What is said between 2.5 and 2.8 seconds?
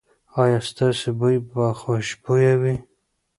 وي؟